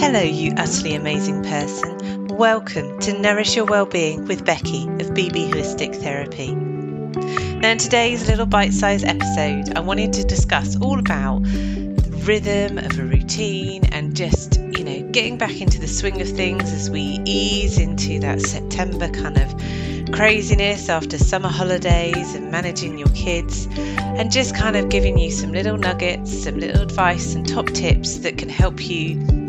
[0.00, 2.26] Hello, you utterly amazing person.
[2.28, 6.54] Welcome to Nourish Your Wellbeing with Becci of BB Holistic Therapy.
[6.54, 12.78] Now, in today's little bite sized episode, I wanted to discuss all about the rhythm
[12.78, 16.88] of a routine and just, you know, getting back into the swing of things as
[16.88, 23.68] we ease into that September kind of craziness after summer holidays and managing your kids,
[23.76, 28.16] and just kind of giving you some little nuggets, some little advice, and top tips
[28.20, 29.39] that can help you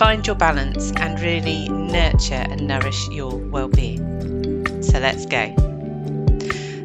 [0.00, 4.82] find your balance and really nurture and nourish your well-being.
[4.82, 5.69] So let's go.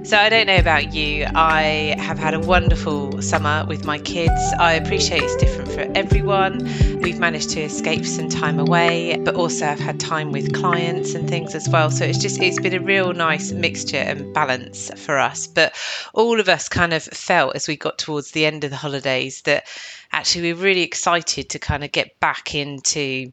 [0.05, 1.25] So, I don't know about you.
[1.33, 4.39] I have had a wonderful summer with my kids.
[4.59, 6.63] I appreciate it's different for everyone.
[7.01, 11.27] We've managed to escape some time away, but also I've had time with clients and
[11.27, 11.89] things as well.
[11.89, 15.47] So, it's just, it's been a real nice mixture and balance for us.
[15.47, 15.73] But
[16.13, 19.41] all of us kind of felt as we got towards the end of the holidays
[19.45, 19.65] that
[20.11, 23.31] actually we're really excited to kind of get back into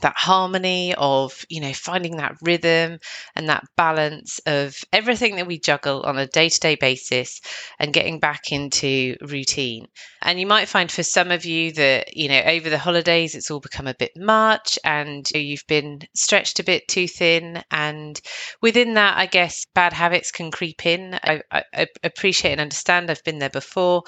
[0.00, 2.98] that harmony of you know finding that rhythm
[3.34, 7.40] and that balance of everything that we juggle on a day-to-day basis
[7.78, 9.86] and getting back into routine.
[10.22, 13.50] And you might find for some of you that you know over the holidays it's
[13.50, 17.62] all become a bit much and you've been stretched a bit too thin.
[17.70, 18.20] And
[18.60, 21.18] within that i guess bad habits can creep in.
[21.22, 24.04] I, I appreciate and understand i've been there before.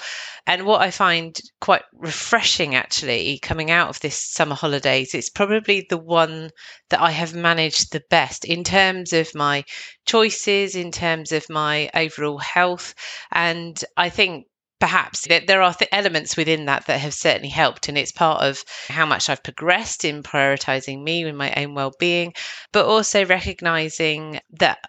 [0.47, 5.82] And what i find quite refreshing actually coming out of this summer holidays it's probably
[5.89, 6.51] the one
[6.89, 9.63] that I have managed the best in terms of my
[10.05, 12.93] choices, in terms of my overall health.
[13.31, 14.47] And I think
[14.79, 18.43] perhaps that there are th- elements within that that have certainly helped and it's part
[18.43, 22.33] of how much i've progressed in prioritizing me and my own well-being
[22.73, 24.79] but also recognizing that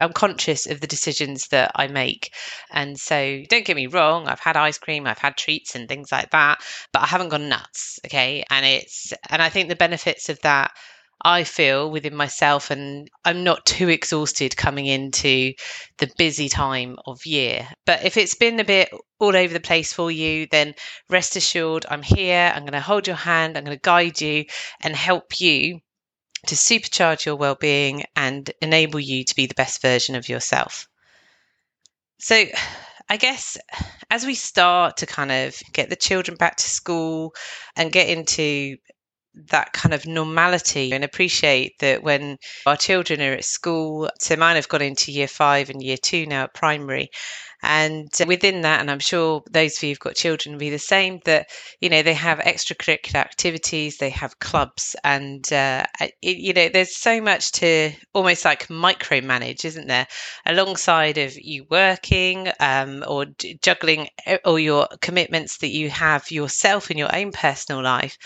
[0.00, 2.32] I'm conscious of the decisions that I make.
[2.70, 6.12] And so don't get me wrong, I've had ice cream, I've had treats and things
[6.12, 7.98] like that, but I haven't gone nuts.
[8.06, 8.44] Okay.
[8.50, 10.72] And it's, and I think the benefits of that
[11.22, 15.54] I feel within myself, and I'm not too exhausted coming into
[15.98, 17.66] the busy time of year.
[17.86, 20.74] But if it's been a bit all over the place for you, then
[21.08, 22.52] rest assured I'm here.
[22.54, 24.44] I'm going to hold your hand, I'm going to guide you
[24.82, 25.80] and help you
[26.46, 30.88] to supercharge your well-being and enable you to be the best version of yourself.
[32.18, 32.44] So,
[33.08, 33.56] I guess
[34.10, 37.34] as we start to kind of get the children back to school
[37.76, 38.76] and get into
[39.50, 44.56] that kind of normality and appreciate that when our children are at school, so mine
[44.56, 47.10] have gone into year five and year two now at primary,
[47.66, 50.78] and within that, and I'm sure those of you who've got children will be the
[50.78, 51.48] same, that,
[51.80, 56.96] you know, they have extracurricular activities, they have clubs, and, uh, it, you know, there's
[56.96, 60.06] so much to almost like micromanage, isn't there?
[60.46, 63.26] Alongside of you working um, or
[63.62, 64.08] juggling
[64.44, 68.16] all your commitments that you have yourself in your own personal life,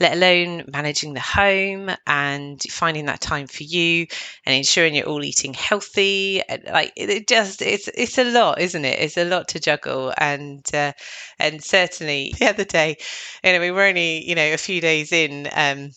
[0.00, 4.06] let alone managing the home and finding that time for you
[4.44, 6.42] and ensuring you're all eating healthy.
[6.72, 8.87] Like it just, it's, it's a lot, isn't it?
[8.88, 9.00] It?
[9.00, 10.92] It's a lot to juggle, and uh,
[11.38, 12.96] and certainly the other day,
[13.44, 15.48] you know, we were only you know a few days in.
[15.54, 15.90] Um,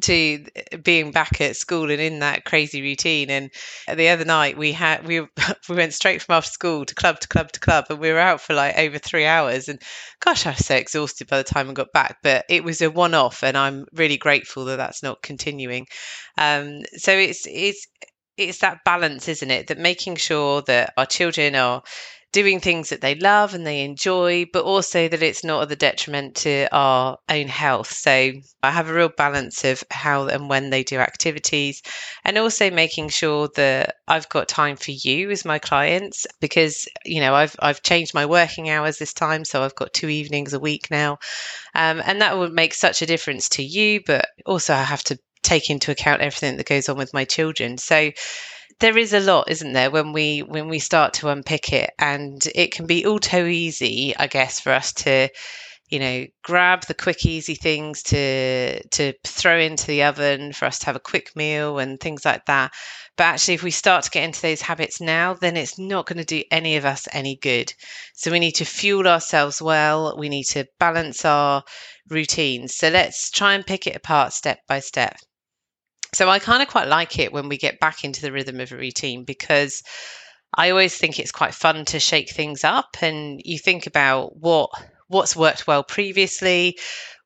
[0.00, 0.42] to
[0.82, 3.50] being back at school and in that crazy routine and
[3.94, 5.20] the other night we had we
[5.68, 8.18] we went straight from after school to club to club to club and we were
[8.18, 9.82] out for like over three hours and
[10.20, 12.90] gosh i was so exhausted by the time i got back but it was a
[12.90, 15.86] one-off and i'm really grateful that that's not continuing
[16.38, 17.86] um, so it's it's
[18.48, 19.68] it's that balance, isn't it?
[19.68, 21.82] That making sure that our children are
[22.32, 25.76] doing things that they love and they enjoy, but also that it's not at the
[25.76, 27.92] detriment to our own health.
[27.92, 28.32] So
[28.62, 31.82] I have a real balance of how and when they do activities,
[32.24, 37.20] and also making sure that I've got time for you as my clients because you
[37.20, 40.60] know I've I've changed my working hours this time, so I've got two evenings a
[40.60, 41.18] week now,
[41.74, 44.00] um, and that would make such a difference to you.
[44.06, 47.78] But also I have to take into account everything that goes on with my children.
[47.78, 48.12] So
[48.80, 52.42] there is a lot, isn't there, when we when we start to unpick it, and
[52.54, 55.28] it can be all too easy, I guess, for us to
[55.92, 60.78] you know grab the quick easy things to to throw into the oven for us
[60.78, 62.72] to have a quick meal and things like that.
[63.16, 66.18] But actually if we start to get into those habits now then it's not going
[66.18, 67.74] to do any of us any good.
[68.14, 70.16] So we need to fuel ourselves well.
[70.16, 71.62] We need to balance our
[72.08, 72.74] routines.
[72.74, 75.18] So let's try and pick it apart step by step
[76.14, 78.72] so I kind of quite like it when we get back into the rhythm of
[78.72, 79.82] a routine because
[80.54, 84.70] I always think it's quite fun to shake things up and you think about what
[85.08, 86.78] what's worked well previously,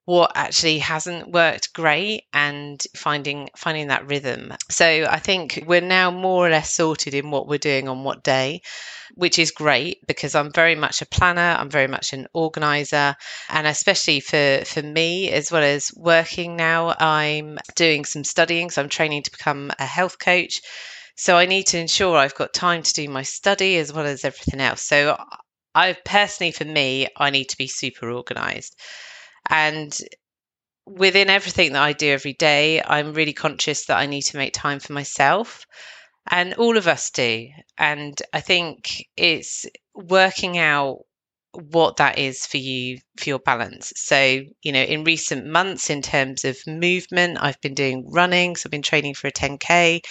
[0.07, 4.53] what actually hasn't worked great and finding finding that rhythm.
[4.71, 8.23] So i think we're now more or less sorted in what we're doing on what
[8.23, 8.63] day
[9.15, 13.17] which is great because i'm very much a planner i'm very much an organizer
[13.49, 18.83] and especially for for me as well as working now i'm doing some studying so
[18.83, 20.61] i'm training to become a health coach.
[21.17, 24.25] So i need to ensure i've got time to do my study as well as
[24.25, 24.83] everything else.
[24.83, 25.19] So
[25.75, 28.77] i personally for me i need to be super organized
[29.51, 29.97] and
[30.87, 34.53] within everything that I do every day, I'm really conscious that I need to make
[34.53, 35.67] time for myself.
[36.29, 37.49] And all of us do.
[37.79, 40.99] And I think it's working out
[41.53, 43.93] what that is for you for your balance.
[43.97, 48.57] So, you know, in recent months, in terms of movement, I've been doing running.
[48.57, 50.03] So I've been training for a 10K.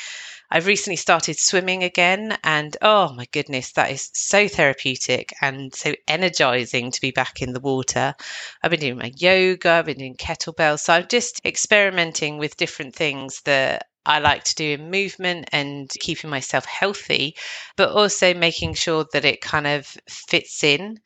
[0.51, 5.95] I've recently started swimming again, and oh my goodness, that is so therapeutic and so
[6.07, 8.15] energizing to be back in the water.
[8.61, 10.81] I've been doing my yoga, I've been doing kettlebells.
[10.81, 15.89] So I'm just experimenting with different things that I like to do in movement and
[15.99, 17.35] keeping myself healthy,
[17.75, 20.99] but also making sure that it kind of fits in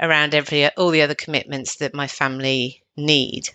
[0.00, 3.50] around every all the other commitments that my family need.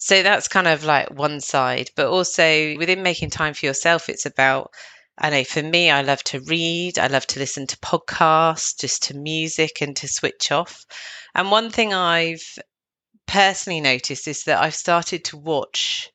[0.00, 4.24] So that's kind of like one side, but also within making time for yourself, it's
[4.24, 4.72] about
[5.18, 9.02] I know for me, I love to read, I love to listen to podcasts, just
[9.04, 10.86] to music and to switch off.
[11.34, 12.58] And one thing I've
[13.26, 16.10] personally noticed is that I've started to watch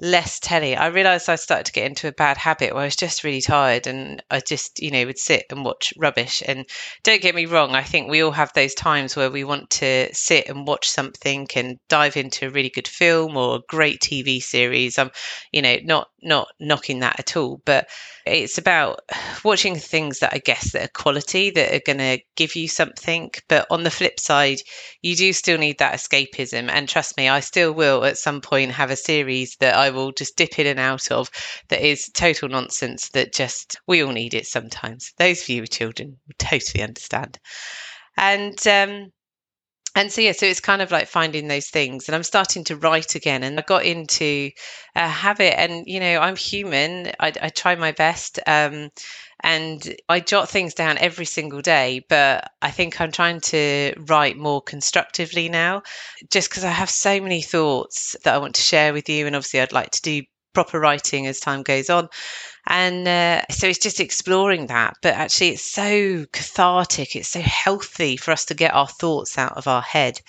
[0.00, 0.76] less telly.
[0.76, 3.40] I realized I started to get into a bad habit where I was just really
[3.40, 6.42] tired and I just, you know, would sit and watch rubbish.
[6.46, 6.66] And
[7.02, 10.08] don't get me wrong, I think we all have those times where we want to
[10.12, 14.42] sit and watch something and dive into a really good film or a great TV
[14.42, 14.98] series.
[14.98, 15.10] I'm,
[15.52, 17.88] you know, not not knocking that at all, but
[18.26, 19.00] it's about
[19.44, 23.30] watching things that I guess that are quality that are going to give you something.
[23.48, 24.58] But on the flip side,
[25.02, 26.68] you do still need that escapism.
[26.70, 30.12] And trust me, I still will at some point have a series that I will
[30.12, 31.30] just dip in and out of
[31.68, 35.12] that is total nonsense that just we all need it sometimes.
[35.18, 37.38] Those of you with children will totally understand.
[38.16, 39.12] And um,
[39.94, 42.76] and so yeah so it's kind of like finding those things and i'm starting to
[42.76, 44.50] write again and i got into
[44.94, 48.90] a habit and you know i'm human i, I try my best um,
[49.42, 54.36] and i jot things down every single day but i think i'm trying to write
[54.36, 55.82] more constructively now
[56.30, 59.34] just because i have so many thoughts that i want to share with you and
[59.34, 60.22] obviously i'd like to do
[60.52, 62.08] proper writing as time goes on
[62.70, 64.96] and uh, so it's just exploring that.
[65.02, 69.56] But actually, it's so cathartic, it's so healthy for us to get our thoughts out
[69.56, 70.20] of our head.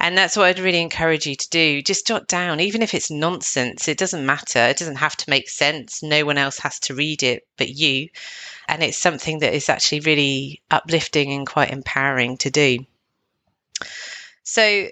[0.00, 1.80] And that's what I'd really encourage you to do.
[1.80, 4.58] Just jot down, even if it's nonsense, it doesn't matter.
[4.58, 6.02] It doesn't have to make sense.
[6.02, 8.08] No one else has to read it but you.
[8.68, 12.78] And it's something that is actually really uplifting and quite empowering to do.
[14.42, 14.88] So,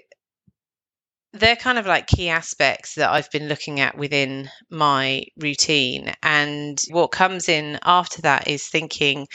[1.35, 6.13] they're kind of like key aspects that I've been looking at within my routine.
[6.23, 9.27] And what comes in after that is thinking,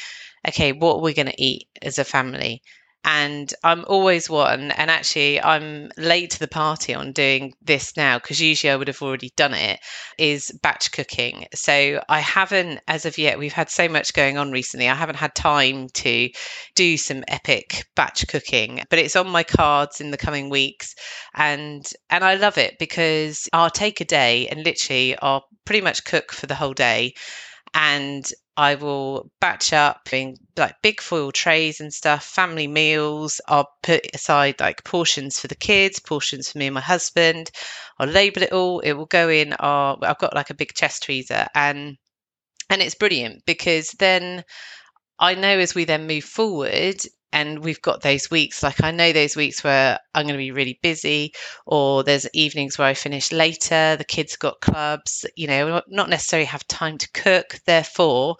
[0.46, 2.62] okay, what are we going to eat as a family?
[3.04, 4.70] And I'm always one.
[4.72, 8.88] And actually, I'm late to the party on doing this now because usually I would
[8.88, 9.80] have already done it.
[10.18, 11.46] Is batch cooking.
[11.54, 14.88] So I haven't, as of yet, we've had so much going on recently.
[14.88, 16.30] I haven't had time to
[16.74, 20.94] do some epic batch cooking, but it's on my cards in the coming weeks,
[21.34, 26.04] and and I love it because I'll take a day and literally I'll pretty much
[26.04, 27.14] cook for the whole day
[27.74, 28.28] and
[28.60, 33.40] I will batch up in like big foil trays and stuff, family meals.
[33.48, 37.50] I'll put aside like portions for the kids, portions for me and my husband.
[37.98, 38.80] I'll label it all.
[38.80, 41.96] It will go in our I've got like a big chest freezer and
[42.68, 44.44] and it's brilliant because then
[45.18, 46.96] I know as we then move forward,
[47.32, 50.50] and we've got those weeks like i know those weeks where i'm going to be
[50.50, 51.32] really busy
[51.66, 56.46] or there's evenings where i finish later the kids got clubs you know not necessarily
[56.46, 58.36] have time to cook therefore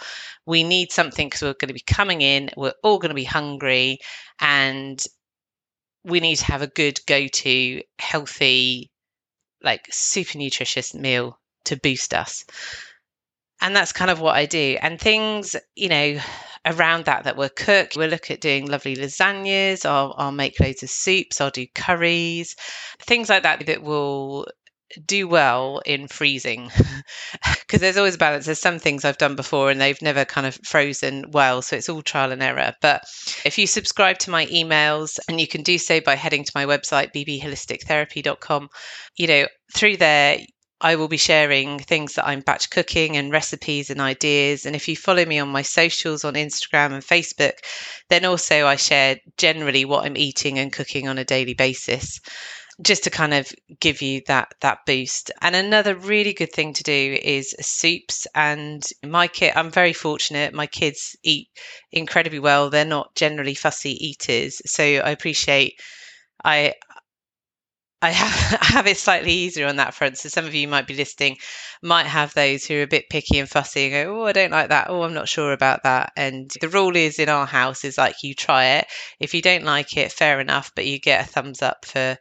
[0.46, 3.24] we need something because we're going to be coming in we're all going to be
[3.24, 3.98] hungry
[4.40, 5.04] and
[6.04, 8.90] we need to have a good go-to healthy
[9.62, 12.44] like super nutritious meal to boost us
[13.60, 14.78] and that's kind of what I do.
[14.80, 16.18] And things, you know,
[16.66, 17.92] around that that we'll cook.
[17.96, 19.86] We'll look at doing lovely lasagnas.
[19.86, 21.40] I'll, I'll make loads of soups.
[21.40, 22.56] I'll do curries,
[23.00, 24.46] things like that that will
[25.06, 26.70] do well in freezing
[27.60, 30.46] because there's always a balance there's some things i've done before and they've never kind
[30.46, 33.02] of frozen well so it's all trial and error but
[33.44, 36.64] if you subscribe to my emails and you can do so by heading to my
[36.64, 38.68] website bbholistictherapy.com
[39.16, 40.38] you know through there
[40.80, 44.66] I will be sharing things that I'm batch cooking and recipes and ideas.
[44.66, 47.58] And if you follow me on my socials on Instagram and Facebook,
[48.08, 52.20] then also I share generally what I'm eating and cooking on a daily basis.
[52.82, 55.30] just to kind of give you that that boost.
[55.42, 58.26] And another really good thing to do is soups.
[58.34, 60.54] And my kid, I'm very fortunate.
[60.54, 61.48] My kids eat
[61.92, 62.70] incredibly well.
[62.70, 65.74] They're not generally fussy eaters, so I appreciate.
[66.44, 66.74] I
[68.02, 70.16] I have, it slightly easier on that front.
[70.16, 71.36] So some of you might be listening,
[71.82, 74.50] might have those who are a bit picky and fussy and go, oh, I don't
[74.50, 74.88] like that.
[74.88, 76.12] Oh, I'm not sure about that.
[76.16, 78.86] And the rule is in our house is like you try it.
[79.18, 82.16] If you don't like it, fair enough, but you get a thumbs up for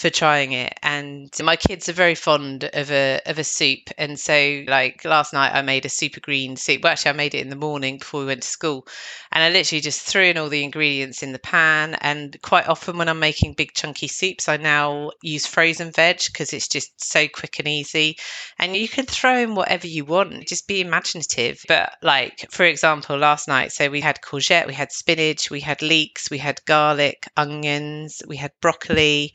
[0.00, 0.72] for trying it.
[0.82, 3.90] And my kids are very fond of a of a soup.
[3.98, 6.82] And so like last night I made a super green soup.
[6.82, 8.86] Well actually I made it in the morning before we went to school.
[9.30, 11.96] And I literally just threw in all the ingredients in the pan.
[12.00, 16.54] And quite often when I'm making big chunky soups, I now use frozen veg because
[16.54, 18.16] it's just so quick and easy.
[18.58, 20.48] And you can throw in whatever you want.
[20.48, 21.60] Just be imaginative.
[21.68, 25.82] But like for example, last night, so we had courgette, we had spinach, we had
[25.82, 29.34] leeks, we had garlic, onions, we had broccoli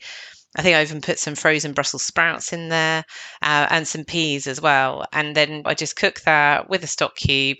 [0.56, 3.04] I think I even put some frozen Brussels sprouts in there
[3.42, 5.04] uh, and some peas as well.
[5.12, 7.58] And then I just cook that with a stock cube,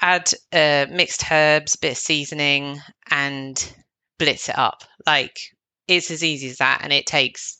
[0.00, 3.74] add uh, mixed herbs, bit of seasoning, and
[4.18, 4.84] blitz it up.
[5.06, 5.36] Like
[5.88, 6.80] it's as easy as that.
[6.82, 7.55] And it takes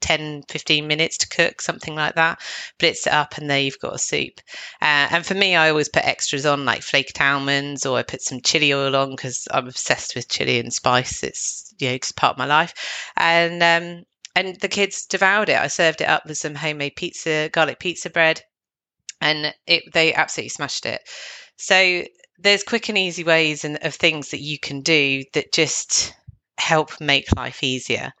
[0.00, 2.40] 10, 15 minutes to cook, something like that.
[2.78, 4.40] Blitz it up, and there you've got a soup.
[4.80, 8.22] Uh, and for me, I always put extras on, like flaked almonds, or I put
[8.22, 11.22] some chili oil on because I'm obsessed with chili and spice.
[11.22, 12.74] It's you know, part of my life.
[13.16, 15.58] And um, and the kids devoured it.
[15.58, 18.42] I served it up with some homemade pizza, garlic pizza bread,
[19.20, 21.02] and it they absolutely smashed it.
[21.56, 22.04] So
[22.38, 26.14] there's quick and easy ways and of things that you can do that just
[26.56, 28.12] help make life easier.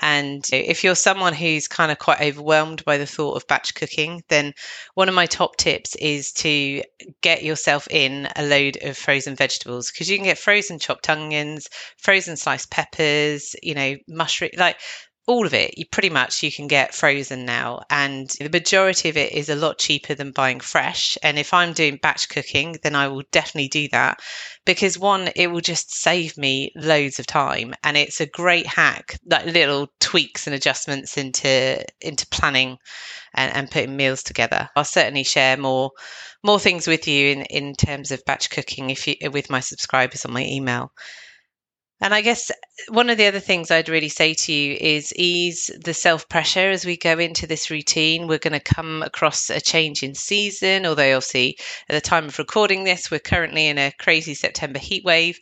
[0.00, 4.22] And if you're someone who's kind of quite overwhelmed by the thought of batch cooking,
[4.28, 4.52] then
[4.94, 6.82] one of my top tips is to
[7.20, 11.68] get yourself in a load of frozen vegetables because you can get frozen chopped onions,
[11.96, 14.78] frozen sliced peppers, you know, mushroom, like
[15.26, 19.16] all of it you pretty much you can get frozen now and the majority of
[19.16, 22.94] it is a lot cheaper than buying fresh and if i'm doing batch cooking then
[22.94, 24.20] i will definitely do that
[24.64, 29.18] because one it will just save me loads of time and it's a great hack
[29.30, 32.78] like little tweaks and adjustments into into planning
[33.34, 34.68] and, and putting meals together.
[34.76, 35.90] I'll certainly share more
[36.42, 40.24] more things with you in in terms of batch cooking if you with my subscribers
[40.24, 40.92] on my email
[42.00, 42.50] and I guess
[42.88, 46.70] one of the other things I'd really say to you is ease the self pressure
[46.70, 48.26] as we go into this routine.
[48.26, 51.56] We're going to come across a change in season, although obviously
[51.88, 55.38] at the time of recording this, we're currently in a crazy September heat wave.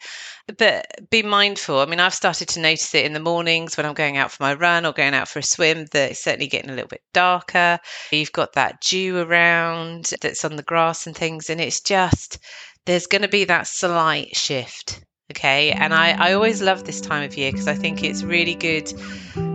[0.59, 1.79] But be mindful.
[1.79, 4.43] I mean, I've started to notice it in the mornings when I'm going out for
[4.43, 7.03] my run or going out for a swim that it's certainly getting a little bit
[7.15, 7.79] darker.
[8.11, 12.39] You've got that dew around that's on the grass and things, and it's just
[12.85, 15.01] there's going to be that slight shift
[15.31, 18.55] Okay, and I, I always love this time of year because I think it's really
[18.55, 18.93] good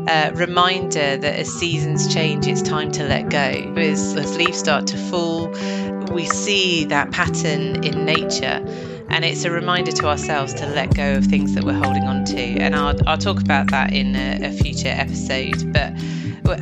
[0.08, 3.74] uh, reminder that as seasons change, it's time to let go.
[3.78, 5.50] As, as leaves start to fall,
[6.12, 8.64] we see that pattern in nature,
[9.10, 12.26] and it's a reminder to ourselves to let go of things that we're holding on
[12.26, 12.42] to.
[12.42, 15.72] And I'll, I'll talk about that in a, a future episode.
[15.74, 15.94] But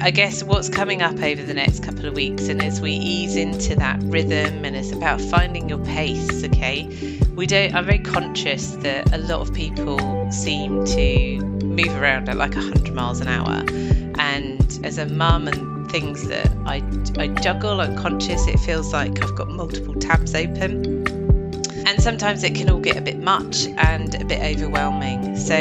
[0.01, 3.35] I guess what's coming up over the next couple of weeks, and as we ease
[3.35, 7.19] into that rhythm, and it's about finding your pace, okay?
[7.35, 12.37] We don't, I'm very conscious that a lot of people seem to move around at
[12.37, 13.63] like 100 miles an hour.
[14.17, 16.77] And as a mum and things that I,
[17.19, 20.94] I juggle, I'm conscious, it feels like I've got multiple tabs open.
[22.05, 25.35] And sometimes it can all get a bit much and a bit overwhelming.
[25.35, 25.55] So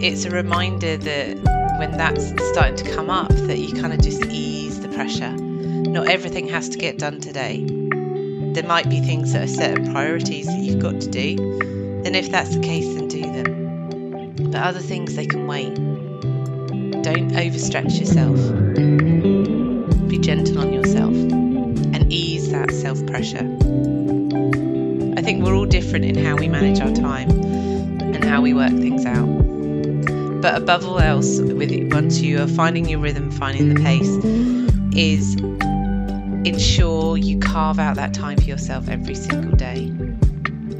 [0.00, 4.24] it's a reminder that when that's starting to come up that you kind of just
[4.26, 5.32] ease the pressure.
[5.32, 7.66] Not everything has to get done today.
[7.66, 11.34] There might be things that are certain priorities that you've got to do.
[12.04, 14.52] Then, if that's the case, then do them.
[14.52, 15.74] But other things, they can wait.
[17.02, 18.38] Don't overstretch yourself.
[20.08, 24.17] Be gentle on yourself and ease that self pressure.
[25.28, 29.04] Think we're all different in how we manage our time and how we work things
[29.04, 29.26] out.
[30.40, 34.08] But above all else, with it, once you are finding your rhythm, finding the pace,
[34.96, 35.34] is
[36.46, 39.92] ensure you carve out that time for yourself every single day.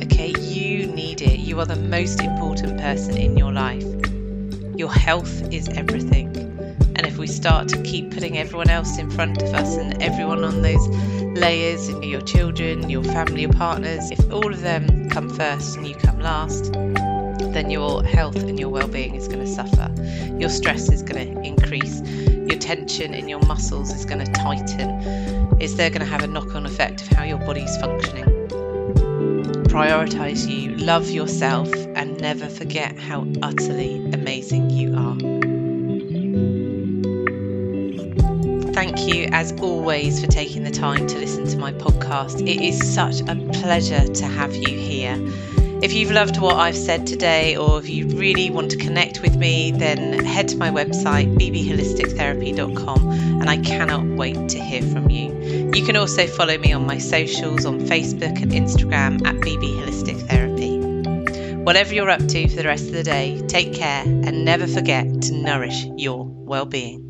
[0.04, 1.40] Okay, you need it.
[1.40, 3.84] You are the most important person in your life.
[4.78, 6.37] Your health is everything.
[7.18, 10.62] If we start to keep putting everyone else in front of us and everyone on
[10.62, 10.86] those
[11.36, 15.96] layers, your children, your family, your partners, if all of them come first and you
[15.96, 19.92] come last, then your health and your well-being is going to suffer.
[20.38, 22.02] Your stress is going to increase.
[22.02, 24.88] Your tension in your muscles is going to tighten.
[25.60, 28.26] Is there going to have a knock-on effect of how your body's functioning?
[29.66, 35.47] Prioritize you, love yourself, and never forget how utterly amazing you are.
[38.98, 42.40] Thank you, as always, for taking the time to listen to my podcast.
[42.40, 45.16] It is such a pleasure to have you here.
[45.80, 49.36] If you've loved what I've said today, or if you really want to connect with
[49.36, 55.70] me, then head to my website, bbholistictherapy.com, and I cannot wait to hear from you.
[55.72, 60.28] You can also follow me on my socials on Facebook and Instagram at BB Holistic
[60.28, 61.54] Therapy.
[61.62, 65.22] Whatever you're up to for the rest of the day, take care and never forget
[65.22, 67.07] to nourish your well-being.